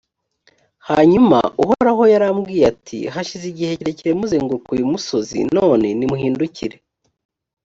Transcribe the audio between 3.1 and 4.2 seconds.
hashize igihe kirekire